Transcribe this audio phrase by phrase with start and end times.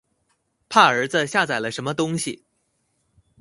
[0.67, 2.43] 怕兒子下載了什麼東西